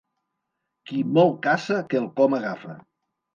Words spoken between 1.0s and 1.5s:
molt